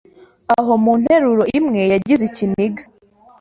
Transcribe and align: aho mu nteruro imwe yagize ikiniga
aho 0.57 0.73
mu 0.83 0.93
nteruro 1.01 1.43
imwe 1.57 1.81
yagize 1.93 2.23
ikiniga 2.29 2.83